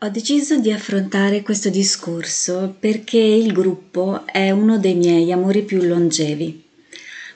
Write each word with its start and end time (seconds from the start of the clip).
Ho 0.00 0.10
deciso 0.10 0.58
di 0.58 0.70
affrontare 0.70 1.40
questo 1.40 1.70
discorso 1.70 2.76
perché 2.78 3.16
il 3.16 3.54
gruppo 3.54 4.26
è 4.26 4.50
uno 4.50 4.76
dei 4.76 4.94
miei 4.94 5.32
amori 5.32 5.62
più 5.62 5.80
longevi. 5.80 6.64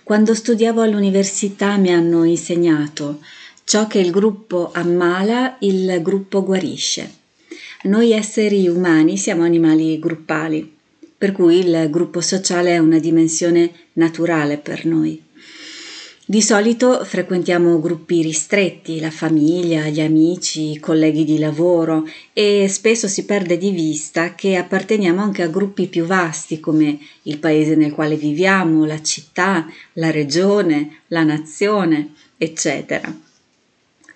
Quando 0.02 0.34
studiavo 0.34 0.82
all'università 0.82 1.78
mi 1.78 1.90
hanno 1.90 2.24
insegnato 2.24 3.20
ciò 3.64 3.86
che 3.86 4.00
il 4.00 4.10
gruppo 4.10 4.72
ammala, 4.74 5.56
il 5.60 6.00
gruppo 6.02 6.44
guarisce. 6.44 7.10
Noi 7.84 8.12
esseri 8.12 8.68
umani 8.68 9.16
siamo 9.16 9.42
animali 9.42 9.98
gruppali, 9.98 10.70
per 11.16 11.32
cui 11.32 11.60
il 11.60 11.88
gruppo 11.88 12.20
sociale 12.20 12.74
è 12.74 12.78
una 12.78 12.98
dimensione 12.98 13.72
naturale 13.94 14.58
per 14.58 14.84
noi. 14.84 15.29
Di 16.30 16.42
solito 16.42 17.04
frequentiamo 17.04 17.80
gruppi 17.80 18.22
ristretti, 18.22 19.00
la 19.00 19.10
famiglia, 19.10 19.88
gli 19.88 20.00
amici, 20.00 20.70
i 20.70 20.78
colleghi 20.78 21.24
di 21.24 21.40
lavoro 21.40 22.08
e 22.32 22.68
spesso 22.68 23.08
si 23.08 23.24
perde 23.24 23.58
di 23.58 23.72
vista 23.72 24.36
che 24.36 24.54
apparteniamo 24.54 25.20
anche 25.20 25.42
a 25.42 25.48
gruppi 25.48 25.88
più 25.88 26.04
vasti 26.04 26.60
come 26.60 27.00
il 27.22 27.38
paese 27.38 27.74
nel 27.74 27.90
quale 27.90 28.14
viviamo, 28.14 28.84
la 28.84 29.02
città, 29.02 29.66
la 29.94 30.12
regione, 30.12 31.00
la 31.08 31.24
nazione, 31.24 32.12
eccetera. 32.38 33.12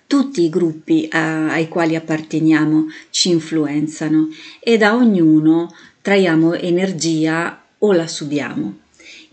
Tutti 0.07 0.41
i 0.41 0.49
gruppi 0.49 1.09
a, 1.11 1.51
ai 1.51 1.67
quali 1.67 1.97
apparteniamo 1.97 2.85
ci 3.09 3.27
influenzano 3.27 4.29
e 4.61 4.77
da 4.77 4.95
ognuno 4.95 5.75
traiamo 6.01 6.53
energia 6.53 7.61
o 7.79 7.91
la 7.91 8.07
subiamo. 8.07 8.83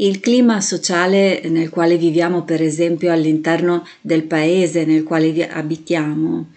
Il 0.02 0.18
clima 0.18 0.60
sociale 0.60 1.42
nel 1.44 1.70
quale 1.70 1.96
viviamo, 1.96 2.42
per 2.42 2.60
esempio, 2.60 3.12
all'interno 3.12 3.86
del 4.00 4.24
paese 4.24 4.84
nel 4.84 5.04
quale 5.04 5.48
abitiamo, 5.48 6.48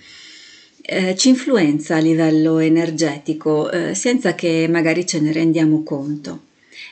eh, 0.82 1.16
ci 1.16 1.30
influenza 1.30 1.96
a 1.96 2.00
livello 2.00 2.58
energetico 2.58 3.70
eh, 3.70 3.94
senza 3.94 4.34
che 4.34 4.68
magari 4.68 5.06
ce 5.06 5.20
ne 5.20 5.32
rendiamo 5.32 5.84
conto. 5.84 6.46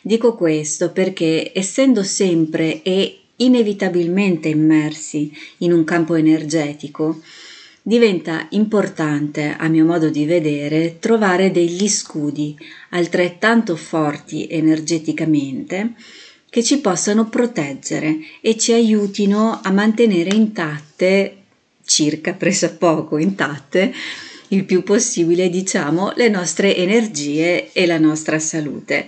Dico 0.04 0.36
questo 0.36 0.92
perché 0.92 1.52
essendo 1.56 2.04
sempre 2.04 2.84
e 2.84 3.22
inevitabilmente 3.38 4.48
immersi 4.48 5.36
in 5.60 5.74
un 5.74 5.84
campo 5.84 6.14
energetico, 6.14 7.20
diventa 7.82 8.46
importante, 8.52 9.56
a 9.58 9.68
mio 9.70 9.86
modo 9.86 10.12
di 10.12 10.26
vedere, 10.26 10.98
trovare 11.00 11.50
degli 11.50 11.90
scudi 11.90 12.56
altrettanto 12.92 13.76
forti 13.76 14.48
energeticamente 14.48 15.96
che 16.54 16.62
ci 16.62 16.82
possano 16.82 17.30
proteggere 17.30 18.16
e 18.40 18.56
ci 18.56 18.74
aiutino 18.74 19.60
a 19.64 19.72
mantenere 19.72 20.36
intatte, 20.36 21.38
circa 21.84 22.34
pressappoco 22.34 23.18
intatte, 23.18 23.92
il 24.50 24.64
più 24.64 24.84
possibile, 24.84 25.50
diciamo, 25.50 26.14
le 26.16 26.30
nostre 26.30 26.76
energie 26.76 27.72
e 27.74 27.88
la 27.88 27.98
nostra 27.98 28.38
salute. 28.38 29.08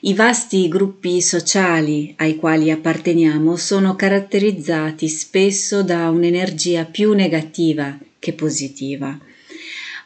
I 0.00 0.12
vasti 0.12 0.66
gruppi 0.66 1.22
sociali 1.22 2.14
ai 2.16 2.34
quali 2.34 2.72
apparteniamo 2.72 3.54
sono 3.54 3.94
caratterizzati 3.94 5.08
spesso 5.08 5.84
da 5.84 6.10
un'energia 6.10 6.84
più 6.84 7.12
negativa 7.12 7.96
che 8.18 8.32
positiva 8.32 9.16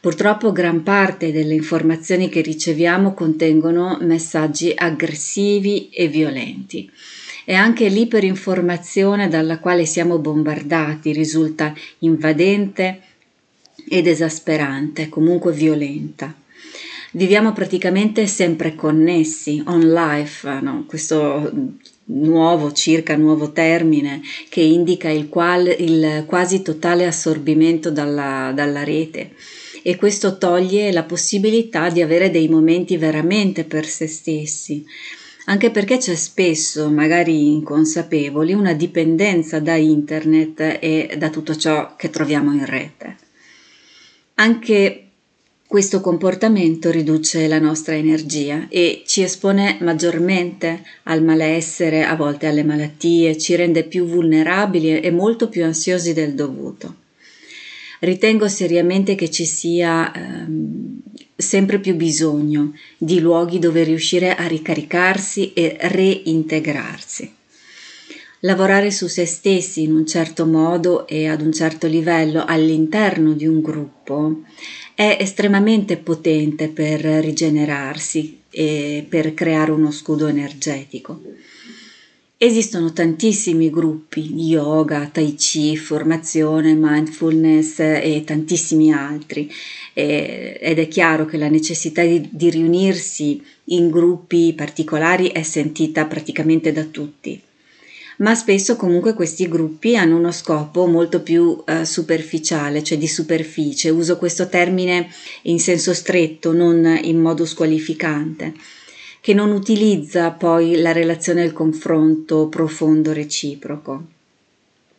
Purtroppo 0.04 0.52
gran 0.52 0.82
parte 0.82 1.32
delle 1.32 1.54
informazioni 1.54 2.28
che 2.28 2.42
riceviamo 2.42 3.14
contengono 3.14 3.96
messaggi 4.02 4.70
aggressivi 4.76 5.88
e 5.88 6.08
violenti. 6.08 6.90
E 7.46 7.54
anche 7.54 7.88
l'iperinformazione 7.88 9.28
dalla 9.28 9.58
quale 9.60 9.86
siamo 9.86 10.18
bombardati 10.18 11.10
risulta 11.10 11.72
invadente 12.00 13.00
ed 13.88 14.06
esasperante, 14.06 15.08
comunque 15.08 15.54
violenta. 15.54 16.34
Viviamo 17.12 17.54
praticamente 17.54 18.26
sempre 18.26 18.74
connessi, 18.74 19.62
on 19.64 19.90
life, 19.90 20.60
no? 20.60 20.84
questo 20.86 21.50
nuovo, 22.04 22.72
circa 22.72 23.16
nuovo 23.16 23.52
termine 23.52 24.20
che 24.50 24.60
indica 24.60 25.08
il, 25.08 25.30
qual, 25.30 25.64
il 25.66 26.24
quasi 26.26 26.60
totale 26.60 27.06
assorbimento 27.06 27.90
dalla, 27.90 28.52
dalla 28.54 28.84
rete 28.84 29.30
e 29.86 29.96
questo 29.96 30.38
toglie 30.38 30.90
la 30.92 31.02
possibilità 31.02 31.90
di 31.90 32.00
avere 32.00 32.30
dei 32.30 32.48
momenti 32.48 32.96
veramente 32.96 33.64
per 33.64 33.84
se 33.84 34.06
stessi 34.06 34.82
anche 35.46 35.70
perché 35.70 35.98
c'è 35.98 36.14
spesso, 36.14 36.88
magari 36.90 37.52
inconsapevoli, 37.52 38.54
una 38.54 38.72
dipendenza 38.72 39.60
da 39.60 39.74
internet 39.74 40.78
e 40.80 41.16
da 41.18 41.28
tutto 41.28 41.54
ciò 41.54 41.96
che 41.96 42.08
troviamo 42.08 42.52
in 42.52 42.64
rete. 42.64 43.16
Anche 44.36 45.00
questo 45.66 46.00
comportamento 46.00 46.90
riduce 46.90 47.46
la 47.46 47.58
nostra 47.58 47.94
energia 47.94 48.68
e 48.70 49.02
ci 49.06 49.22
espone 49.22 49.76
maggiormente 49.80 50.82
al 51.04 51.22
malessere, 51.22 52.04
a 52.04 52.16
volte 52.16 52.46
alle 52.46 52.64
malattie, 52.64 53.36
ci 53.36 53.54
rende 53.54 53.84
più 53.84 54.06
vulnerabili 54.06 55.00
e 55.00 55.10
molto 55.10 55.50
più 55.50 55.62
ansiosi 55.62 56.14
del 56.14 56.34
dovuto 56.34 57.02
ritengo 58.04 58.48
seriamente 58.48 59.14
che 59.14 59.30
ci 59.30 59.44
sia 59.44 60.12
ehm, 60.12 61.00
sempre 61.36 61.78
più 61.80 61.94
bisogno 61.94 62.74
di 62.96 63.20
luoghi 63.20 63.58
dove 63.58 63.82
riuscire 63.82 64.34
a 64.34 64.46
ricaricarsi 64.46 65.52
e 65.52 65.76
reintegrarsi. 65.80 67.32
Lavorare 68.40 68.90
su 68.90 69.06
se 69.06 69.24
stessi 69.24 69.82
in 69.82 69.94
un 69.94 70.06
certo 70.06 70.44
modo 70.44 71.06
e 71.06 71.28
ad 71.28 71.40
un 71.40 71.52
certo 71.52 71.86
livello 71.86 72.44
all'interno 72.46 73.32
di 73.32 73.46
un 73.46 73.62
gruppo 73.62 74.42
è 74.94 75.16
estremamente 75.18 75.96
potente 75.96 76.68
per 76.68 77.00
rigenerarsi 77.00 78.42
e 78.50 79.04
per 79.08 79.32
creare 79.32 79.70
uno 79.70 79.90
scudo 79.90 80.26
energetico. 80.26 81.22
Esistono 82.44 82.92
tantissimi 82.92 83.70
gruppi 83.70 84.34
di 84.34 84.48
yoga, 84.48 85.08
tai 85.10 85.34
chi, 85.34 85.78
formazione, 85.78 86.74
mindfulness 86.74 87.78
e 87.78 88.22
tantissimi 88.22 88.92
altri. 88.92 89.50
Ed 89.94 90.78
è 90.78 90.86
chiaro 90.88 91.24
che 91.24 91.38
la 91.38 91.48
necessità 91.48 92.02
di, 92.02 92.28
di 92.30 92.50
riunirsi 92.50 93.42
in 93.68 93.88
gruppi 93.88 94.52
particolari 94.54 95.28
è 95.28 95.42
sentita 95.42 96.04
praticamente 96.04 96.70
da 96.70 96.84
tutti. 96.84 97.40
Ma 98.18 98.34
spesso 98.34 98.76
comunque 98.76 99.14
questi 99.14 99.48
gruppi 99.48 99.96
hanno 99.96 100.18
uno 100.18 100.30
scopo 100.30 100.84
molto 100.84 101.22
più 101.22 101.62
eh, 101.66 101.86
superficiale, 101.86 102.82
cioè 102.82 102.98
di 102.98 103.08
superficie. 103.08 103.88
Uso 103.88 104.18
questo 104.18 104.50
termine 104.50 105.08
in 105.44 105.58
senso 105.58 105.94
stretto, 105.94 106.52
non 106.52 107.00
in 107.04 107.22
modo 107.22 107.46
squalificante 107.46 108.82
che 109.24 109.32
non 109.32 109.52
utilizza 109.52 110.32
poi 110.32 110.76
la 110.76 110.92
relazione 110.92 111.40
e 111.40 111.46
il 111.46 111.54
confronto 111.54 112.48
profondo 112.48 113.14
reciproco. 113.14 114.02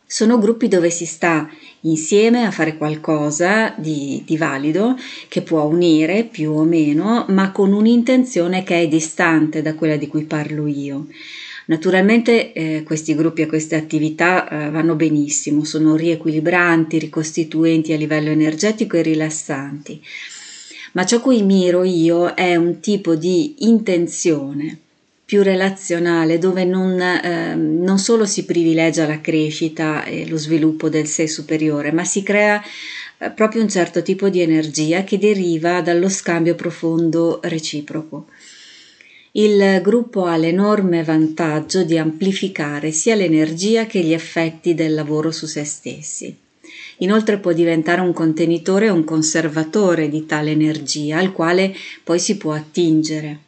Sono 0.04 0.40
gruppi 0.40 0.66
dove 0.66 0.90
si 0.90 1.06
sta 1.06 1.48
insieme 1.82 2.44
a 2.44 2.50
fare 2.50 2.76
qualcosa 2.76 3.72
di, 3.76 4.24
di, 4.26 4.36
valido 4.36 4.96
che 5.28 5.42
può 5.42 5.62
unire 5.62 6.24
più 6.24 6.50
o 6.50 6.64
meno, 6.64 7.26
ma 7.28 7.52
con 7.52 7.72
un'intenzione 7.72 8.64
che 8.64 8.80
è 8.80 8.88
distante 8.88 9.62
da 9.62 9.76
quella 9.76 9.94
di 9.94 10.08
cui 10.08 10.24
parlo 10.24 10.66
io. 10.66 11.06
Naturalmente 11.66 12.52
eh, 12.52 12.82
questi 12.82 13.14
gruppi 13.14 13.42
e 13.42 13.46
queste 13.46 13.76
attività 13.76 14.48
eh, 14.48 14.70
vanno 14.70 14.96
benissimo, 14.96 15.62
sono 15.62 15.94
riequilibranti, 15.94 16.98
ricostituenti 16.98 17.92
a 17.92 17.96
livello 17.96 18.30
energetico 18.30 18.96
e 18.96 19.02
rilassanti 19.02 20.02
ma 20.96 21.04
ciò 21.04 21.20
cui 21.20 21.42
miro 21.42 21.84
io 21.84 22.34
è 22.34 22.56
un 22.56 22.80
tipo 22.80 23.16
di 23.16 23.56
intenzione 23.58 24.78
più 25.26 25.42
relazionale 25.42 26.38
dove 26.38 26.64
non, 26.64 26.98
eh, 26.98 27.54
non 27.54 27.98
solo 27.98 28.24
si 28.24 28.46
privilegia 28.46 29.06
la 29.06 29.20
crescita 29.20 30.04
e 30.04 30.26
lo 30.26 30.38
sviluppo 30.38 30.88
del 30.88 31.06
sé 31.06 31.28
superiore, 31.28 31.92
ma 31.92 32.04
si 32.04 32.22
crea 32.22 32.62
eh, 33.18 33.30
proprio 33.30 33.60
un 33.60 33.68
certo 33.68 34.00
tipo 34.00 34.30
di 34.30 34.40
energia 34.40 35.04
che 35.04 35.18
deriva 35.18 35.82
dallo 35.82 36.08
scambio 36.08 36.54
profondo 36.54 37.40
reciproco. 37.42 38.28
Il 39.32 39.80
gruppo 39.82 40.24
ha 40.24 40.36
l'enorme 40.38 41.02
vantaggio 41.02 41.82
di 41.82 41.98
amplificare 41.98 42.90
sia 42.90 43.16
l'energia 43.16 43.84
che 43.84 44.00
gli 44.00 44.14
effetti 44.14 44.72
del 44.72 44.94
lavoro 44.94 45.30
su 45.30 45.44
se 45.44 45.64
stessi. 45.64 46.44
Inoltre 46.98 47.38
può 47.38 47.52
diventare 47.52 48.00
un 48.00 48.12
contenitore 48.12 48.88
o 48.88 48.94
un 48.94 49.04
conservatore 49.04 50.08
di 50.08 50.24
tale 50.24 50.52
energia 50.52 51.18
al 51.18 51.32
quale 51.32 51.74
poi 52.02 52.18
si 52.18 52.36
può 52.36 52.52
attingere. 52.52 53.40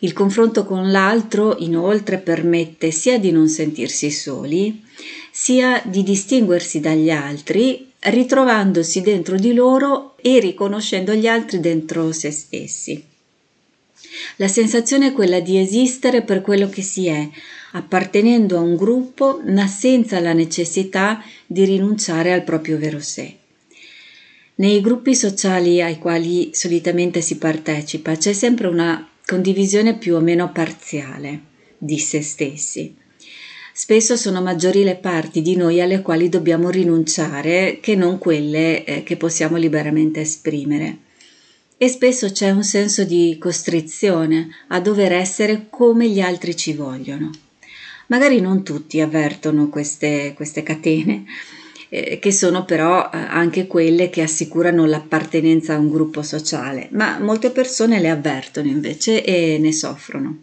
Il 0.00 0.12
confronto 0.12 0.64
con 0.64 0.90
l'altro 0.90 1.56
inoltre 1.58 2.18
permette 2.18 2.90
sia 2.90 3.18
di 3.18 3.30
non 3.30 3.48
sentirsi 3.48 4.10
soli, 4.10 4.82
sia 5.30 5.82
di 5.86 6.02
distinguersi 6.02 6.80
dagli 6.80 7.10
altri, 7.10 7.90
ritrovandosi 7.98 9.00
dentro 9.00 9.36
di 9.36 9.54
loro 9.54 10.16
e 10.20 10.38
riconoscendo 10.38 11.14
gli 11.14 11.26
altri 11.26 11.60
dentro 11.60 12.12
se 12.12 12.30
stessi. 12.30 13.02
La 14.36 14.48
sensazione 14.48 15.08
è 15.08 15.12
quella 15.12 15.40
di 15.40 15.58
esistere 15.58 16.22
per 16.22 16.42
quello 16.42 16.68
che 16.68 16.82
si 16.82 17.06
è, 17.06 17.28
appartenendo 17.76 18.56
a 18.56 18.60
un 18.60 18.74
gruppo 18.74 19.42
ma 19.46 19.66
senza 19.66 20.18
la 20.20 20.32
necessità 20.32 21.22
di 21.46 21.64
rinunciare 21.64 22.32
al 22.32 22.42
proprio 22.42 22.78
vero 22.78 23.00
sé. 23.00 23.36
Nei 24.56 24.80
gruppi 24.80 25.14
sociali 25.14 25.82
ai 25.82 25.98
quali 25.98 26.50
solitamente 26.54 27.20
si 27.20 27.36
partecipa 27.36 28.16
c'è 28.16 28.32
sempre 28.32 28.68
una 28.68 29.06
condivisione 29.26 29.98
più 29.98 30.14
o 30.14 30.20
meno 30.20 30.50
parziale 30.50 31.40
di 31.76 31.98
se 31.98 32.22
stessi. 32.22 32.94
Spesso 33.74 34.16
sono 34.16 34.40
maggiori 34.40 34.82
le 34.82 34.96
parti 34.96 35.42
di 35.42 35.54
noi 35.54 35.82
alle 35.82 36.00
quali 36.00 36.30
dobbiamo 36.30 36.70
rinunciare 36.70 37.78
che 37.82 37.94
non 37.94 38.16
quelle 38.16 38.84
eh, 38.84 39.02
che 39.02 39.18
possiamo 39.18 39.58
liberamente 39.58 40.22
esprimere. 40.22 41.00
E 41.76 41.88
spesso 41.88 42.32
c'è 42.32 42.50
un 42.50 42.64
senso 42.64 43.04
di 43.04 43.36
costrizione 43.38 44.48
a 44.68 44.80
dover 44.80 45.12
essere 45.12 45.66
come 45.68 46.08
gli 46.08 46.20
altri 46.20 46.56
ci 46.56 46.72
vogliono. 46.72 47.44
Magari 48.06 48.40
non 48.40 48.62
tutti 48.62 49.00
avvertono 49.00 49.68
queste, 49.68 50.32
queste 50.34 50.62
catene, 50.62 51.24
eh, 51.88 52.18
che 52.18 52.32
sono 52.32 52.64
però 52.64 53.10
eh, 53.12 53.16
anche 53.16 53.66
quelle 53.66 54.10
che 54.10 54.22
assicurano 54.22 54.86
l'appartenenza 54.86 55.74
a 55.74 55.78
un 55.78 55.90
gruppo 55.90 56.22
sociale, 56.22 56.88
ma 56.92 57.18
molte 57.18 57.50
persone 57.50 58.00
le 58.00 58.10
avvertono 58.10 58.68
invece 58.68 59.24
e 59.24 59.58
ne 59.58 59.72
soffrono. 59.72 60.38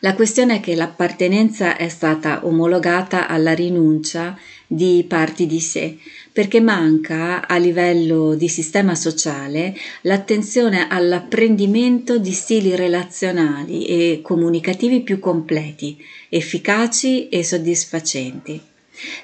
La 0.00 0.14
questione 0.14 0.56
è 0.56 0.60
che 0.60 0.74
l'appartenenza 0.74 1.76
è 1.76 1.88
stata 1.88 2.44
omologata 2.44 3.28
alla 3.28 3.54
rinuncia 3.54 4.36
di 4.66 5.04
parti 5.06 5.46
di 5.46 5.60
sé, 5.60 5.96
perché 6.32 6.60
manca 6.60 7.46
a 7.46 7.56
livello 7.58 8.34
di 8.34 8.48
sistema 8.48 8.94
sociale 8.94 9.76
l'attenzione 10.02 10.88
all'apprendimento 10.88 12.18
di 12.18 12.32
stili 12.32 12.74
relazionali 12.74 13.84
e 13.84 14.20
comunicativi 14.22 15.02
più 15.02 15.18
completi, 15.18 16.02
efficaci 16.30 17.28
e 17.28 17.44
soddisfacenti. 17.44 18.60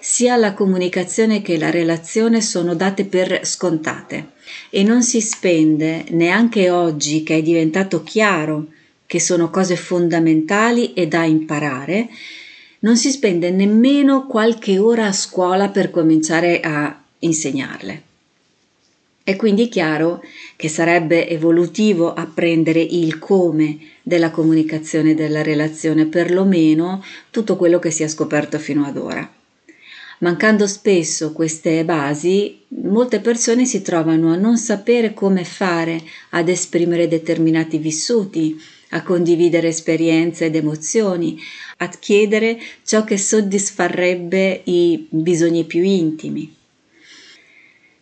Sia 0.00 0.36
la 0.36 0.52
comunicazione 0.52 1.40
che 1.40 1.56
la 1.56 1.70
relazione 1.70 2.42
sono 2.42 2.74
date 2.74 3.04
per 3.04 3.40
scontate 3.44 4.32
e 4.70 4.82
non 4.82 5.02
si 5.02 5.20
spende 5.20 6.04
neanche 6.10 6.68
oggi 6.70 7.22
che 7.22 7.36
è 7.36 7.42
diventato 7.42 8.02
chiaro 8.02 8.66
che 9.06 9.20
sono 9.20 9.48
cose 9.48 9.76
fondamentali 9.76 10.92
e 10.92 11.06
da 11.06 11.24
imparare, 11.24 12.08
non 12.80 12.96
si 12.96 13.10
spende 13.10 13.50
nemmeno 13.50 14.26
qualche 14.26 14.78
ora 14.78 15.06
a 15.06 15.12
scuola 15.12 15.68
per 15.68 15.90
cominciare 15.90 16.60
a 16.60 17.02
insegnarle. 17.20 18.02
È 19.28 19.36
quindi 19.36 19.68
chiaro 19.68 20.22
che 20.56 20.68
sarebbe 20.68 21.28
evolutivo 21.28 22.14
apprendere 22.14 22.80
il 22.80 23.18
come 23.18 23.78
della 24.02 24.30
comunicazione 24.30 25.10
e 25.10 25.14
della 25.14 25.42
relazione, 25.42 26.06
perlomeno 26.06 27.04
tutto 27.30 27.56
quello 27.56 27.78
che 27.78 27.90
si 27.90 28.02
è 28.02 28.08
scoperto 28.08 28.58
fino 28.58 28.86
ad 28.86 28.96
ora. 28.96 29.30
Mancando 30.20 30.66
spesso 30.66 31.32
queste 31.32 31.84
basi, 31.84 32.60
molte 32.68 33.20
persone 33.20 33.66
si 33.66 33.82
trovano 33.82 34.32
a 34.32 34.36
non 34.36 34.56
sapere 34.56 35.12
come 35.12 35.44
fare 35.44 36.02
ad 36.30 36.48
esprimere 36.48 37.06
determinati 37.06 37.76
vissuti, 37.76 38.58
a 38.90 39.02
condividere 39.02 39.68
esperienze 39.68 40.46
ed 40.46 40.56
emozioni, 40.56 41.38
a 41.78 41.88
chiedere 41.88 42.58
ciò 42.84 43.04
che 43.04 43.18
soddisfarebbe 43.18 44.62
i 44.64 45.06
bisogni 45.08 45.64
più 45.64 45.82
intimi. 45.82 46.56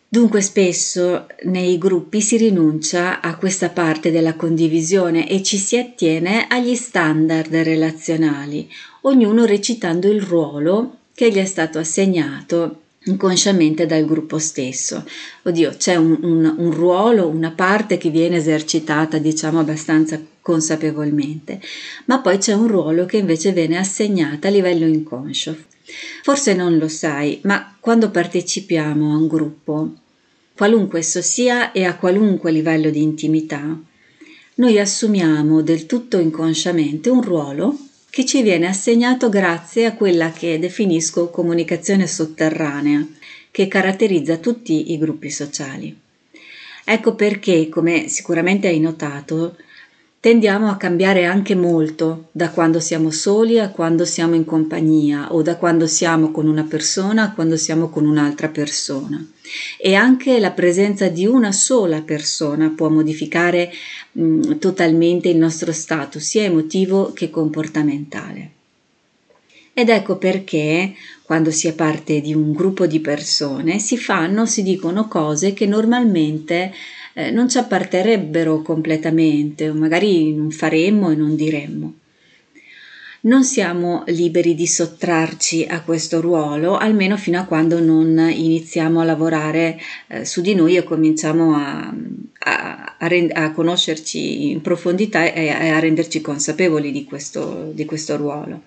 Dunque 0.09 0.41
spesso 0.41 1.27
nei 1.43 1.77
gruppi 1.77 2.21
si 2.21 2.37
rinuncia 2.37 3.19
a 3.19 3.35
questa 3.35 3.69
parte 3.69 4.09
della 4.09 4.35
condivisione 4.35 5.27
e 5.29 5.43
ci 5.43 5.57
si 5.57 5.77
attiene 5.77 6.47
agli 6.47 6.75
standard 6.75 7.53
relazionali, 7.53 8.69
ognuno 9.01 9.45
recitando 9.45 10.09
il 10.09 10.21
ruolo 10.21 10.99
che 11.13 11.29
gli 11.29 11.37
è 11.37 11.45
stato 11.45 11.77
assegnato 11.77 12.83
inconsciamente 13.03 13.85
dal 13.85 14.05
gruppo 14.05 14.37
stesso. 14.37 15.03
Oddio, 15.43 15.71
c'è 15.77 15.95
un, 15.95 16.17
un, 16.21 16.55
un, 16.57 16.71
ruolo, 16.71 17.27
una 17.27 17.51
parte 17.51 17.97
che 17.97 18.09
viene 18.09 18.37
esercitata, 18.37 19.17
diciamo, 19.17 19.59
abbastanza 19.59 20.19
consapevolmente, 20.47 21.59
ma 22.05 22.21
poi 22.21 22.37
c'è 22.37 22.53
un 22.53 22.69
ruolo 22.69 23.05
che 23.05 23.17
invece 23.17 23.51
viene 23.51 23.77
assegnato 23.77 24.47
a 24.47 24.49
livello 24.49 24.85
inconscio. 24.85 25.57
Forse 26.23 26.53
non 26.53 26.77
lo 26.77 26.87
sai, 26.87 27.41
ma 27.43 27.75
quando 27.81 28.09
partecipiamo 28.09 29.11
a 29.11 29.17
un 29.17 29.27
gruppo, 29.27 29.93
qualunque 30.55 30.99
esso 30.99 31.21
sia 31.21 31.73
e 31.73 31.83
a 31.83 31.97
qualunque 31.97 32.53
livello 32.53 32.89
di 32.89 33.01
intimità, 33.01 33.77
noi 34.55 34.79
assumiamo 34.79 35.61
del 35.61 35.85
tutto 35.85 36.17
inconsciamente 36.17 37.09
un 37.09 37.21
ruolo 37.21 37.77
che 38.09 38.23
ci 38.23 38.41
viene 38.41 38.67
assegnato 38.67 39.27
grazie 39.27 39.85
a 39.85 39.95
quella 39.95 40.31
che 40.31 40.59
definisco 40.59 41.29
comunicazione 41.29 42.07
sotterranea, 42.07 43.05
che 43.51 43.67
caratterizza 43.67 44.37
tutti 44.37 44.93
i 44.93 44.97
gruppi 44.97 45.29
sociali. 45.29 45.93
Ecco 46.85 47.15
perché, 47.15 47.67
come 47.67 48.07
sicuramente 48.07 48.69
hai 48.69 48.79
notato, 48.79 49.57
tendiamo 50.19 50.69
a 50.69 50.77
cambiare 50.77 51.25
anche 51.25 51.55
molto 51.55 52.29
da 52.31 52.49
quando 52.49 52.79
siamo 52.79 53.11
soli 53.11 53.59
a 53.59 53.69
quando 53.69 54.03
siamo 54.03 54.35
in 54.35 54.45
compagnia 54.45 55.33
o 55.33 55.41
da 55.41 55.57
quando 55.57 55.87
siamo 55.87 56.31
con 56.31 56.47
una 56.47 56.63
persona 56.63 57.23
a 57.23 57.31
quando 57.33 57.55
siamo 57.55 57.89
con 57.89 58.05
un'altra 58.05 58.49
persona. 58.49 59.25
E 59.77 59.93
anche 59.93 60.39
la 60.39 60.51
presenza 60.51 61.07
di 61.07 61.25
una 61.25 61.51
sola 61.51 62.01
persona 62.01 62.69
può 62.75 62.89
modificare 62.89 63.71
mh, 64.11 64.57
totalmente 64.57 65.29
il 65.29 65.37
nostro 65.37 65.71
stato, 65.71 66.19
sia 66.19 66.43
emotivo 66.43 67.13
che 67.13 67.29
comportamentale. 67.29 68.51
Ed 69.73 69.89
ecco 69.89 70.17
perché, 70.17 70.95
quando 71.21 71.51
si 71.51 71.67
è 71.67 71.73
parte 71.73 72.19
di 72.19 72.33
un 72.33 72.51
gruppo 72.51 72.87
di 72.87 72.99
persone, 72.99 73.77
si 73.77 73.95
fanno, 73.95 74.47
si 74.47 74.63
dicono 74.63 75.07
cose 75.07 75.53
che 75.53 75.67
normalmente 75.67 76.73
eh, 77.17 77.31
non 77.31 77.49
ci 77.49 77.57
apparterebbero 77.57 78.61
completamente, 78.61 79.69
o 79.69 79.73
magari 79.73 80.35
non 80.35 80.51
faremmo 80.51 81.09
e 81.09 81.15
non 81.15 81.35
diremmo. 81.35 81.93
Non 83.21 83.43
siamo 83.43 84.03
liberi 84.05 84.53
di 84.53 84.67
sottrarci 84.67 85.65
a 85.67 85.81
questo 85.81 86.21
ruolo, 86.21 86.77
almeno 86.77 87.17
fino 87.17 87.39
a 87.39 87.45
quando 87.45 87.79
non 87.79 88.19
iniziamo 88.19 88.99
a 89.01 89.03
lavorare 89.03 89.79
eh, 90.05 90.25
su 90.25 90.41
di 90.41 90.53
noi 90.53 90.77
e 90.77 90.83
cominciamo 90.83 91.55
a, 91.55 91.91
a, 92.39 92.86
a, 92.99 93.07
rend- 93.07 93.31
a 93.33 93.51
conoscerci 93.51 94.51
in 94.51 94.61
profondità 94.61 95.31
e 95.31 95.49
a, 95.49 95.79
renderci 95.79 96.21
consapevoli 96.21 96.91
di 96.91 97.03
questo, 97.03 97.71
di 97.73 97.85
questo 97.85 98.15
ruolo. 98.17 98.63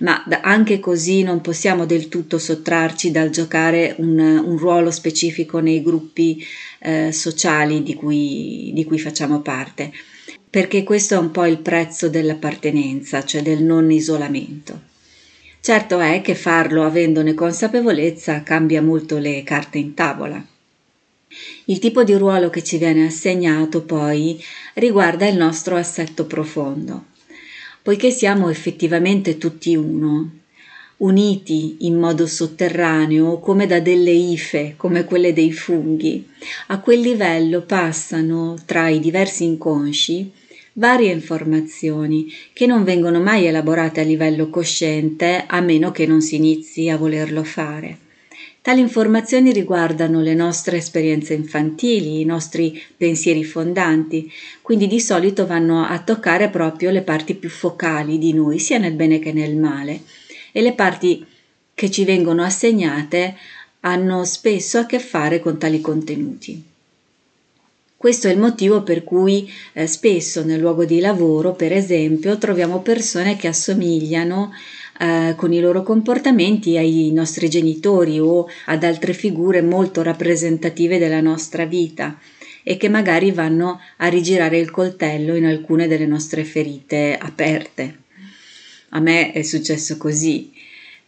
Ma 0.00 0.22
da, 0.26 0.40
anche 0.42 0.80
così 0.80 1.22
non 1.22 1.40
possiamo 1.40 1.86
del 1.86 2.08
tutto 2.08 2.38
sottrarci 2.38 3.10
dal 3.10 3.30
giocare 3.30 3.94
un, 3.98 4.18
un 4.18 4.58
ruolo 4.58 4.90
specifico 4.90 5.58
nei 5.60 5.82
gruppi 5.82 6.44
eh, 6.80 7.12
sociali 7.12 7.82
di 7.82 7.94
cui, 7.94 8.70
di 8.74 8.84
cui 8.84 8.98
facciamo 8.98 9.40
parte, 9.40 9.92
perché 10.50 10.82
questo 10.82 11.14
è 11.14 11.18
un 11.18 11.30
po' 11.30 11.46
il 11.46 11.58
prezzo 11.58 12.08
dell'appartenenza, 12.08 13.24
cioè 13.24 13.42
del 13.42 13.62
non 13.62 13.90
isolamento. 13.90 14.86
Certo 15.60 15.98
è 15.98 16.22
che 16.22 16.34
farlo 16.34 16.84
avendone 16.84 17.34
consapevolezza 17.34 18.42
cambia 18.42 18.80
molto 18.80 19.18
le 19.18 19.42
carte 19.42 19.78
in 19.78 19.92
tavola. 19.92 20.42
Il 21.66 21.78
tipo 21.78 22.04
di 22.04 22.14
ruolo 22.14 22.50
che 22.50 22.62
ci 22.62 22.78
viene 22.78 23.06
assegnato 23.06 23.82
poi 23.82 24.42
riguarda 24.74 25.26
il 25.26 25.36
nostro 25.36 25.76
assetto 25.76 26.26
profondo. 26.26 27.06
Poiché 27.82 28.10
siamo 28.10 28.48
effettivamente 28.48 29.38
tutti 29.38 29.74
uno, 29.76 30.30
uniti 30.98 31.76
in 31.80 31.98
modo 31.98 32.26
sotterraneo 32.26 33.38
come 33.38 33.66
da 33.66 33.80
delle 33.80 34.10
ife, 34.10 34.74
come 34.76 35.04
quelle 35.04 35.32
dei 35.32 35.52
funghi. 35.52 36.26
A 36.68 36.80
quel 36.80 37.00
livello 37.00 37.62
passano 37.62 38.56
tra 38.64 38.88
i 38.88 39.00
diversi 39.00 39.44
inconsci 39.44 40.32
varie 40.78 41.12
informazioni 41.12 42.32
che 42.52 42.66
non 42.66 42.84
vengono 42.84 43.20
mai 43.20 43.46
elaborate 43.46 44.00
a 44.00 44.04
livello 44.04 44.48
cosciente 44.48 45.44
a 45.46 45.60
meno 45.60 45.90
che 45.90 46.06
non 46.06 46.20
si 46.20 46.36
inizi 46.36 46.88
a 46.88 46.96
volerlo 46.96 47.42
fare. 47.42 48.06
Tali 48.60 48.80
informazioni 48.80 49.52
riguardano 49.52 50.20
le 50.20 50.34
nostre 50.34 50.76
esperienze 50.76 51.32
infantili, 51.32 52.20
i 52.20 52.24
nostri 52.24 52.82
pensieri 52.96 53.44
fondanti, 53.44 54.30
quindi 54.60 54.86
di 54.86 55.00
solito 55.00 55.46
vanno 55.46 55.84
a 55.84 55.98
toccare 56.00 56.48
proprio 56.48 56.90
le 56.90 57.02
parti 57.02 57.34
più 57.34 57.48
focali 57.48 58.18
di 58.18 58.32
noi, 58.32 58.58
sia 58.58 58.78
nel 58.78 58.94
bene 58.94 59.18
che 59.20 59.32
nel 59.32 59.56
male 59.56 60.02
e 60.52 60.60
le 60.60 60.72
parti 60.72 61.24
che 61.72 61.90
ci 61.90 62.04
vengono 62.04 62.42
assegnate 62.42 63.36
hanno 63.80 64.24
spesso 64.24 64.78
a 64.78 64.86
che 64.86 64.98
fare 64.98 65.40
con 65.40 65.56
tali 65.56 65.80
contenuti. 65.80 66.62
Questo 67.96 68.28
è 68.28 68.30
il 68.30 68.38
motivo 68.38 68.82
per 68.82 69.02
cui 69.02 69.50
eh, 69.72 69.86
spesso 69.86 70.44
nel 70.44 70.60
luogo 70.60 70.84
di 70.84 71.00
lavoro, 71.00 71.54
per 71.54 71.72
esempio, 71.72 72.38
troviamo 72.38 72.80
persone 72.80 73.36
che 73.36 73.48
assomigliano 73.48 74.52
eh, 74.98 75.34
con 75.36 75.52
i 75.52 75.60
loro 75.60 75.82
comportamenti 75.82 76.76
ai 76.76 77.10
nostri 77.12 77.48
genitori 77.48 78.18
o 78.18 78.46
ad 78.66 78.82
altre 78.84 79.12
figure 79.12 79.62
molto 79.62 80.02
rappresentative 80.02 80.98
della 80.98 81.20
nostra 81.20 81.64
vita 81.64 82.18
e 82.62 82.76
che 82.76 82.88
magari 82.88 83.32
vanno 83.32 83.80
a 83.98 84.08
rigirare 84.08 84.58
il 84.58 84.70
coltello 84.70 85.34
in 85.34 85.46
alcune 85.46 85.86
delle 85.86 86.06
nostre 86.06 86.44
ferite 86.44 87.16
aperte. 87.18 87.98
A 88.90 89.00
me 89.00 89.32
è 89.32 89.42
successo 89.42 89.96
così. 89.96 90.52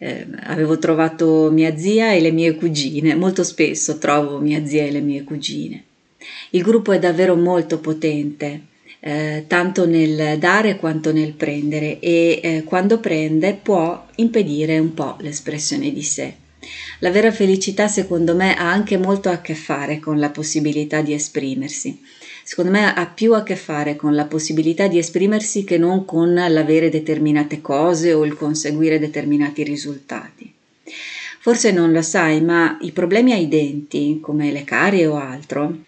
eh, 0.03 0.27
avevo 0.45 0.79
trovato 0.79 1.51
mia 1.51 1.77
zia 1.77 2.13
e 2.13 2.21
le 2.21 2.33
mie 2.33 2.55
cugine, 2.55 3.15
molto 3.15 3.45
spesso 3.45 3.99
trovo 3.99 4.39
mia 4.39 4.65
zia 4.65 4.85
e 4.85 4.91
le 4.91 5.01
mie 5.01 5.25
cugine. 5.25 5.85
Il 6.51 6.63
gruppo 6.63 6.93
è 6.93 6.99
davvero 6.99 7.37
molto 7.37 7.79
potente, 7.79 8.61
eh, 9.01 9.45
tanto 9.47 9.87
nel 9.87 10.39
dare 10.39 10.77
quanto 10.77 11.13
nel 11.13 11.33
prendere 11.33 11.99
e 12.01 12.41
eh, 12.43 12.65
quando 12.65 12.99
prende 12.99 13.59
può 13.61 14.07
impedire 14.17 14.79
un 14.79 14.95
po' 14.95 15.17
l'espressione 15.21 15.93
di 15.93 16.03
sé. 16.03 16.35
La 16.99 17.11
vera 17.11 17.33
felicità 17.33 17.89
secondo 17.89 18.37
me 18.37 18.55
ha 18.55 18.71
anche 18.71 18.99
molto 18.99 19.31
a 19.31 19.39
che 19.39 19.55
fare 19.55 19.99
con 19.99 20.19
la 20.19 20.29
possibilità 20.29 21.01
di 21.01 21.15
esprimersi. 21.15 21.99
Secondo 22.45 22.73
me 22.73 22.93
ha 22.93 23.07
più 23.07 23.35
a 23.35 23.43
che 23.43 23.57
fare 23.57 23.97
con 23.97 24.15
la 24.15 24.27
possibilità 24.27 24.87
di 24.87 24.99
esprimersi 24.99 25.65
che 25.65 25.79
non 25.79 26.05
con 26.05 26.35
l'avere 26.35 26.91
determinate 26.91 27.61
cose 27.61 28.13
o 28.13 28.25
il 28.25 28.35
conseguire 28.35 28.99
determinati 28.99 29.63
risultati. 29.63 30.53
Forse 31.41 31.73
non 31.73 31.93
lo 31.93 32.03
sai, 32.03 32.43
ma 32.43 32.77
i 32.83 32.93
problemi 32.93 33.33
ai 33.33 33.49
denti, 33.49 34.19
come 34.21 34.53
le 34.53 34.65
carie 34.65 35.07
o 35.07 35.17
altro, 35.17 35.85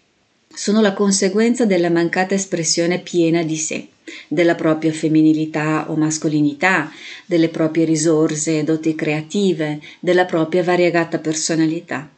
sono 0.53 0.81
la 0.81 0.93
conseguenza 0.93 1.65
della 1.65 1.89
mancata 1.89 2.35
espressione 2.35 2.99
piena 2.99 3.43
di 3.43 3.57
sé, 3.57 3.87
della 4.27 4.55
propria 4.55 4.91
femminilità 4.91 5.89
o 5.89 5.95
mascolinità, 5.95 6.91
delle 7.25 7.49
proprie 7.49 7.85
risorse 7.85 8.59
e 8.59 8.63
doti 8.63 8.93
creative, 8.93 9.79
della 9.99 10.25
propria 10.25 10.63
variegata 10.63 11.17
personalità. 11.17 12.09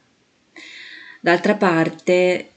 D'altra 1.22 1.56
parte, 1.56 2.48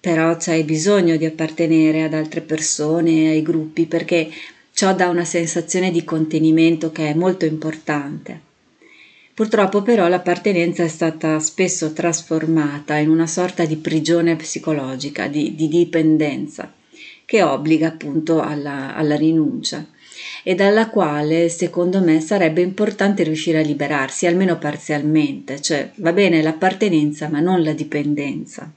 però, 0.00 0.36
c'hai 0.36 0.62
bisogno 0.62 1.16
di 1.16 1.26
appartenere 1.26 2.02
ad 2.02 2.14
altre 2.14 2.40
persone 2.40 3.28
ai 3.28 3.42
gruppi 3.42 3.86
perché 3.86 4.30
ciò 4.72 4.94
dà 4.94 5.08
una 5.08 5.24
sensazione 5.24 5.90
di 5.90 6.04
contenimento 6.04 6.92
che 6.92 7.08
è 7.08 7.14
molto 7.14 7.44
importante. 7.44 8.45
Purtroppo 9.36 9.82
però 9.82 10.08
l'appartenenza 10.08 10.82
è 10.82 10.88
stata 10.88 11.38
spesso 11.40 11.92
trasformata 11.92 12.96
in 12.96 13.10
una 13.10 13.26
sorta 13.26 13.66
di 13.66 13.76
prigione 13.76 14.34
psicologica, 14.34 15.26
di, 15.26 15.54
di 15.54 15.68
dipendenza, 15.68 16.72
che 17.26 17.42
obbliga 17.42 17.88
appunto 17.88 18.40
alla, 18.40 18.94
alla 18.94 19.14
rinuncia 19.14 19.86
e 20.42 20.54
dalla 20.54 20.88
quale 20.88 21.50
secondo 21.50 22.00
me 22.00 22.22
sarebbe 22.22 22.62
importante 22.62 23.24
riuscire 23.24 23.58
a 23.58 23.62
liberarsi, 23.62 24.24
almeno 24.24 24.56
parzialmente, 24.56 25.60
cioè 25.60 25.90
va 25.96 26.14
bene 26.14 26.40
l'appartenenza 26.40 27.28
ma 27.28 27.40
non 27.40 27.62
la 27.62 27.74
dipendenza. 27.74 28.72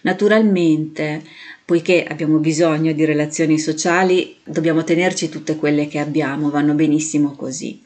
Naturalmente, 0.00 1.22
poiché 1.66 2.02
abbiamo 2.04 2.38
bisogno 2.38 2.92
di 2.92 3.04
relazioni 3.04 3.58
sociali, 3.58 4.36
dobbiamo 4.42 4.84
tenerci 4.84 5.28
tutte 5.28 5.56
quelle 5.56 5.86
che 5.86 5.98
abbiamo, 5.98 6.48
vanno 6.48 6.72
benissimo 6.72 7.32
così 7.36 7.84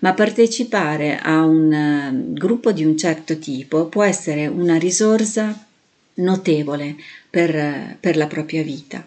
ma 0.00 0.12
partecipare 0.14 1.18
a 1.18 1.42
un 1.44 1.72
eh, 1.72 2.32
gruppo 2.32 2.72
di 2.72 2.84
un 2.84 2.96
certo 2.96 3.38
tipo 3.38 3.86
può 3.86 4.02
essere 4.02 4.46
una 4.46 4.76
risorsa 4.76 5.66
notevole 6.14 6.96
per, 7.28 7.96
per, 7.98 8.16
la 8.16 8.26
propria 8.26 8.62
vita. 8.62 9.06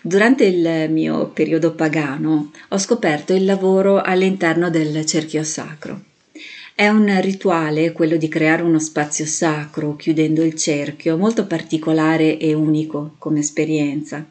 Durante 0.00 0.44
il 0.44 0.90
mio 0.90 1.28
periodo 1.28 1.72
pagano 1.74 2.50
ho 2.68 2.78
scoperto 2.78 3.34
il 3.34 3.44
lavoro 3.44 4.00
all'interno 4.00 4.70
del 4.70 5.04
cerchio 5.06 5.44
sacro. 5.44 6.02
È 6.74 6.86
un 6.88 7.20
rituale, 7.20 7.92
quello 7.92 8.16
di 8.16 8.28
creare 8.28 8.62
uno 8.62 8.78
spazio 8.78 9.26
sacro 9.26 9.96
chiudendo 9.96 10.44
il 10.44 10.54
cerchio, 10.54 11.16
molto 11.16 11.44
particolare 11.46 12.38
e 12.38 12.54
unico 12.54 13.14
come 13.18 13.40
esperienza. 13.40 14.24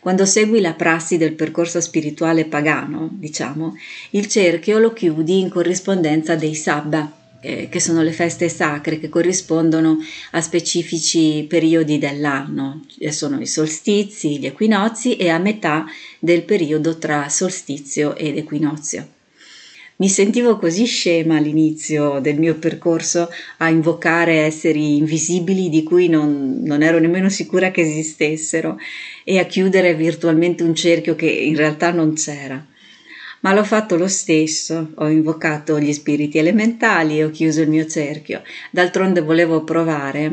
Quando 0.00 0.24
segui 0.24 0.60
la 0.60 0.74
prassi 0.74 1.16
del 1.16 1.34
percorso 1.34 1.80
spirituale 1.80 2.46
pagano, 2.46 3.08
diciamo, 3.12 3.76
il 4.10 4.26
cerchio 4.26 4.78
lo 4.78 4.92
chiudi 4.92 5.40
in 5.40 5.48
corrispondenza 5.48 6.34
dei 6.34 6.54
sabba, 6.54 7.10
eh, 7.40 7.68
che 7.68 7.80
sono 7.80 8.02
le 8.02 8.12
feste 8.12 8.48
sacre 8.48 8.98
che 8.98 9.08
corrispondono 9.08 9.98
a 10.32 10.40
specifici 10.40 11.44
periodi 11.48 11.98
dell'anno, 11.98 12.84
sono 13.10 13.40
i 13.40 13.46
solstizi, 13.46 14.38
gli 14.38 14.46
equinozi 14.46 15.16
e 15.16 15.28
a 15.28 15.38
metà 15.38 15.84
del 16.18 16.42
periodo 16.42 16.98
tra 16.98 17.28
solstizio 17.28 18.16
ed 18.16 18.36
equinozio. 18.36 19.14
Mi 19.98 20.10
sentivo 20.10 20.58
così 20.58 20.84
scema 20.84 21.38
all'inizio 21.38 22.18
del 22.20 22.38
mio 22.38 22.56
percorso 22.56 23.30
a 23.56 23.70
invocare 23.70 24.40
esseri 24.40 24.98
invisibili 24.98 25.70
di 25.70 25.82
cui 25.84 26.08
non, 26.08 26.60
non, 26.62 26.82
ero 26.82 26.98
nemmeno 26.98 27.30
sicura 27.30 27.70
che 27.70 27.80
esistessero 27.80 28.78
e 29.24 29.38
a 29.38 29.46
chiudere 29.46 29.94
virtualmente 29.94 30.62
un 30.62 30.74
cerchio 30.74 31.14
che 31.14 31.30
in 31.30 31.56
realtà 31.56 31.92
non 31.92 32.12
c'era. 32.12 32.62
Ma 33.40 33.54
l'ho 33.54 33.64
fatto 33.64 33.96
lo 33.96 34.06
stesso, 34.06 34.90
ho 34.96 35.08
invocato 35.08 35.80
gli 35.80 35.94
spiriti 35.94 36.36
elementali 36.36 37.18
e 37.18 37.24
ho 37.24 37.30
chiuso 37.30 37.62
il 37.62 37.70
mio 37.70 37.86
cerchio. 37.86 38.42
D'altronde 38.70 39.22
volevo 39.22 39.64
provare 39.64 40.30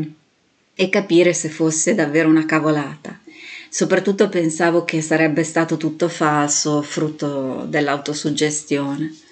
e 0.76 0.90
capire 0.90 1.32
se 1.32 1.48
fosse 1.48 1.96
davvero 1.96 2.28
una 2.28 2.46
cavolata. 2.46 3.18
Soprattutto 3.70 4.28
pensavo 4.28 4.84
che 4.84 5.02
sarebbe 5.02 5.46
stato 5.46 5.78
tutto 5.78 6.10
falso, 6.10 6.82
frutto 6.82 7.66
dell'autosuggestione. 7.66 9.32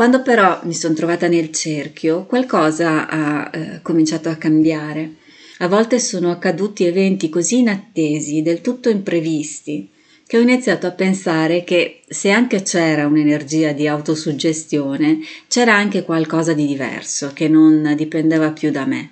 Quando 0.00 0.22
però 0.22 0.60
mi 0.62 0.72
sono 0.72 0.94
trovata 0.94 1.28
nel 1.28 1.52
cerchio, 1.52 2.24
qualcosa 2.24 3.06
ha 3.06 3.50
eh, 3.52 3.80
cominciato 3.82 4.30
a 4.30 4.36
cambiare. 4.36 5.16
A 5.58 5.68
volte 5.68 6.00
sono 6.00 6.30
accaduti 6.30 6.86
eventi 6.86 7.28
così 7.28 7.58
inattesi, 7.58 8.40
del 8.40 8.62
tutto 8.62 8.88
imprevisti, 8.88 9.90
che 10.26 10.38
ho 10.38 10.40
iniziato 10.40 10.86
a 10.86 10.92
pensare 10.92 11.64
che 11.64 12.00
se 12.08 12.30
anche 12.30 12.62
c'era 12.62 13.06
un'energia 13.06 13.72
di 13.72 13.86
autosuggestione, 13.86 15.18
c'era 15.48 15.74
anche 15.74 16.02
qualcosa 16.02 16.54
di 16.54 16.64
diverso, 16.64 17.32
che 17.34 17.48
non 17.48 17.92
dipendeva 17.94 18.52
più 18.52 18.70
da 18.70 18.86
me. 18.86 19.10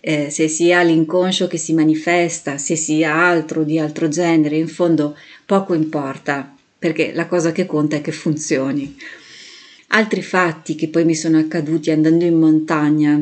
Eh, 0.00 0.28
se 0.28 0.46
sia 0.46 0.82
l'inconscio 0.82 1.46
che 1.46 1.56
si 1.56 1.72
manifesta, 1.72 2.58
se 2.58 2.76
sia 2.76 3.14
altro 3.14 3.64
di 3.64 3.78
altro 3.78 4.08
genere, 4.08 4.58
in 4.58 4.68
fondo 4.68 5.16
poco 5.46 5.72
importa, 5.72 6.54
perché 6.78 7.12
la 7.14 7.26
cosa 7.26 7.50
che 7.50 7.64
conta 7.64 7.96
è 7.96 8.02
che 8.02 8.12
funzioni. 8.12 8.94
Altri 9.94 10.22
fatti 10.22 10.74
che 10.74 10.88
poi 10.88 11.04
mi 11.04 11.14
sono 11.14 11.36
accaduti 11.36 11.90
andando 11.90 12.24
in 12.24 12.38
montagna, 12.38 13.20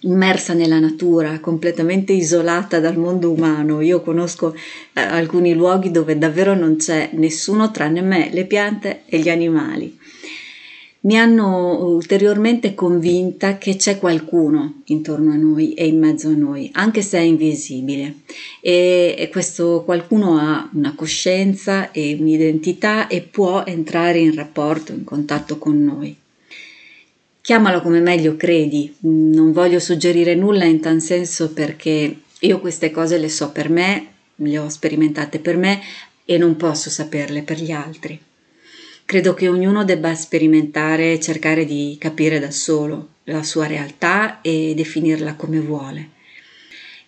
immersa 0.00 0.54
nella 0.54 0.78
natura, 0.78 1.38
completamente 1.38 2.14
isolata 2.14 2.80
dal 2.80 2.96
mondo 2.96 3.30
umano. 3.30 3.82
Io 3.82 4.00
conosco 4.00 4.54
eh, 4.54 5.00
alcuni 5.00 5.52
luoghi 5.52 5.90
dove 5.90 6.16
davvero 6.16 6.54
non 6.54 6.76
c'è 6.76 7.10
nessuno 7.12 7.70
tranne 7.70 8.00
me, 8.00 8.30
le 8.32 8.46
piante 8.46 9.02
e 9.04 9.18
gli 9.18 9.28
animali 9.28 9.98
mi 11.04 11.18
hanno 11.18 11.84
ulteriormente 11.84 12.74
convinta 12.74 13.58
che 13.58 13.74
c'è 13.76 13.98
qualcuno 13.98 14.82
intorno 14.86 15.32
a 15.32 15.36
noi 15.36 15.74
e 15.74 15.86
in 15.86 15.98
mezzo 15.98 16.28
a 16.28 16.34
noi, 16.34 16.70
anche 16.74 17.02
se 17.02 17.18
è 17.18 17.22
invisibile. 17.22 18.18
E, 18.60 19.28
questo 19.32 19.82
qualcuno 19.84 20.38
ha 20.38 20.68
una 20.72 20.94
coscienza 20.94 21.90
e 21.90 22.16
un'identità 22.18 23.08
e 23.08 23.22
può 23.22 23.64
entrare 23.66 24.20
in 24.20 24.34
rapporto, 24.34 24.92
in 24.92 25.02
contatto 25.02 25.58
con 25.58 25.82
noi. 25.82 26.16
Chiamalo 27.40 27.82
come 27.82 27.98
meglio 27.98 28.36
credi, 28.36 28.94
non 29.00 29.50
voglio 29.50 29.80
suggerire 29.80 30.36
nulla 30.36 30.64
in 30.64 30.78
tal 30.78 31.00
senso 31.00 31.52
perché 31.52 32.16
io 32.38 32.60
queste 32.60 32.92
cose 32.92 33.18
le 33.18 33.28
so 33.28 33.50
per 33.50 33.68
me, 33.68 34.06
le 34.36 34.58
ho 34.58 34.68
sperimentate 34.68 35.40
per 35.40 35.56
me 35.56 35.80
e 36.24 36.38
non 36.38 36.56
posso 36.56 36.90
saperle 36.90 37.42
per 37.42 37.60
gli 37.60 37.72
altri. 37.72 38.20
Credo 39.04 39.34
che 39.34 39.48
ognuno 39.48 39.84
debba 39.84 40.14
sperimentare 40.14 41.12
e 41.12 41.20
cercare 41.20 41.64
di 41.64 41.96
capire 41.98 42.38
da 42.38 42.50
solo 42.50 43.08
la 43.24 43.42
sua 43.42 43.66
realtà 43.66 44.40
e 44.40 44.72
definirla 44.74 45.34
come 45.34 45.60
vuole. 45.60 46.10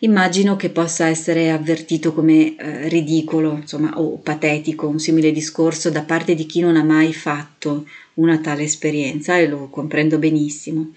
Immagino 0.01 0.57
che 0.57 0.69
possa 0.69 1.07
essere 1.07 1.51
avvertito 1.51 2.13
come 2.13 2.57
eh, 2.57 2.89
ridicolo, 2.89 3.57
insomma, 3.57 3.99
o 3.99 4.19
patetico 4.19 4.87
un 4.87 4.99
simile 4.99 5.33
discorso 5.33 5.89
da 5.89 6.03
parte 6.03 6.35
di 6.35 6.45
chi 6.45 6.61
non 6.61 6.77
ha 6.77 6.85
mai 6.85 7.15
fatto 7.15 7.87
una 8.15 8.39
tale 8.39 8.65
esperienza 8.65 9.39
e 9.39 9.49
lo 9.49 9.69
comprendo 9.71 10.19
benissimo. 10.19 10.93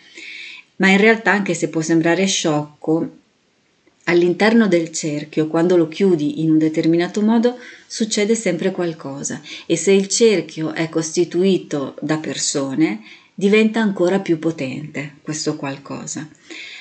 Ma 0.78 0.90
in 0.90 0.98
realtà, 0.98 1.32
anche 1.32 1.54
se 1.54 1.70
può 1.70 1.80
sembrare 1.80 2.26
sciocco, 2.26 3.10
All'interno 4.10 4.68
del 4.68 4.92
cerchio, 4.92 5.48
quando 5.48 5.76
lo 5.76 5.90
chiudi 5.90 6.42
in 6.42 6.52
un 6.52 6.58
determinato 6.58 7.22
modo, 7.22 7.58
succede 7.86 8.36
sempre 8.36 8.72
qualcosa 8.72 9.42
e 9.66 9.76
se 9.76 9.92
il 9.92 10.08
cerchio 10.08 10.74
è 10.74 10.88
costituito 10.88 11.94
da 12.02 12.18
persone, 12.18 13.02
diventa 13.34 13.82
ancora 13.82 14.20
più 14.20 14.40
potente 14.40 15.16
questo 15.22 15.58
qualcosa. 15.58 16.28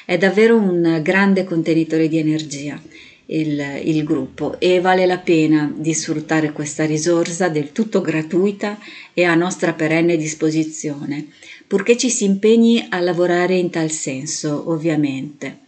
È 0.05 0.17
davvero 0.17 0.57
un 0.57 1.01
grande 1.03 1.43
contenitore 1.43 2.07
di 2.07 2.19
energia 2.19 2.81
il, 3.27 3.81
il 3.83 4.05
gruppo 4.05 4.61
e 4.61 4.81
vale 4.81 5.05
la 5.05 5.19
pena 5.19 5.73
di 5.75 5.95
sfruttare 5.95 6.53
questa 6.53 6.85
risorsa 6.85 7.49
del 7.49 7.73
tutto 7.73 8.01
gratuita 8.03 8.79
e 9.13 9.25
a 9.25 9.35
nostra 9.35 9.73
perenne 9.73 10.17
disposizione, 10.17 11.27
purché 11.67 11.97
ci 11.97 12.09
si 12.09 12.25
impegni 12.25 12.87
a 12.89 13.01
lavorare 13.01 13.57
in 13.57 13.71
tal 13.71 13.91
senso, 13.91 14.71
ovviamente. 14.71 15.65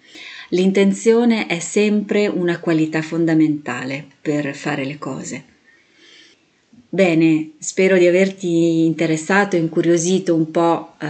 L'intenzione 0.51 1.47
è 1.47 1.59
sempre 1.59 2.27
una 2.27 2.59
qualità 2.59 3.03
fondamentale 3.03 4.07
per 4.21 4.55
fare 4.55 4.85
le 4.85 4.97
cose. 4.97 5.45
Bene, 6.89 7.51
spero 7.59 7.99
di 7.99 8.07
averti 8.07 8.87
interessato 8.87 9.57
e 9.57 9.59
incuriosito 9.59 10.35
un 10.35 10.51
po' 10.51 10.95
eh, 11.01 11.07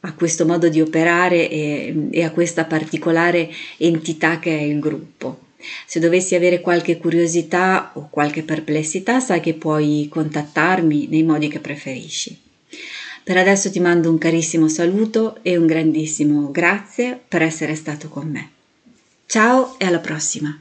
a 0.00 0.14
questo 0.14 0.44
modo 0.44 0.68
di 0.68 0.80
operare 0.80 1.48
e, 1.48 2.08
e 2.10 2.24
a 2.24 2.32
questa 2.32 2.64
particolare 2.64 3.48
entità 3.76 4.40
che 4.40 4.58
è 4.58 4.62
il 4.62 4.80
gruppo. 4.80 5.50
Se 5.86 6.00
dovessi 6.00 6.34
avere 6.34 6.60
qualche 6.60 6.96
curiosità 6.96 7.92
o 7.94 8.08
qualche 8.10 8.42
perplessità, 8.42 9.20
sai 9.20 9.38
che 9.38 9.54
puoi 9.54 10.08
contattarmi 10.10 11.06
nei 11.06 11.22
modi 11.22 11.46
che 11.46 11.60
preferisci. 11.60 12.41
Per 13.24 13.36
adesso 13.36 13.70
ti 13.70 13.78
mando 13.78 14.10
un 14.10 14.18
carissimo 14.18 14.68
saluto 14.68 15.38
e 15.42 15.56
un 15.56 15.66
grandissimo 15.66 16.50
grazie 16.50 17.20
per 17.28 17.42
essere 17.42 17.76
stato 17.76 18.08
con 18.08 18.28
me. 18.28 18.50
Ciao 19.26 19.78
e 19.78 19.86
alla 19.86 20.00
prossima! 20.00 20.60